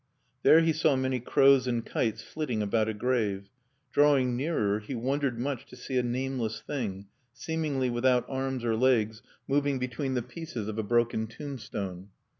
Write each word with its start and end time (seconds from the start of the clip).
There 0.41 0.61
he 0.61 0.73
saw 0.73 0.95
many 0.95 1.19
crows 1.19 1.67
and 1.67 1.85
kites 1.85 2.23
flitting 2.23 2.63
about 2.63 2.87
a 2.89 2.93
grave. 2.95 3.51
Drawing 3.91 4.35
nearer, 4.35 4.79
he 4.79 4.95
wondered 4.95 5.37
much 5.37 5.67
to 5.67 5.75
see 5.75 5.95
a 5.95 6.01
nameless 6.01 6.59
thing, 6.59 7.05
seemingly 7.33 7.91
without 7.91 8.25
arms 8.27 8.65
or 8.65 8.75
legs, 8.75 9.21
moving 9.47 9.77
between 9.77 10.15
the 10.15 10.23
pieces 10.23 10.67
of 10.67 10.79
a 10.79 10.83
broken 10.83 11.27
tombstone. 11.27 12.09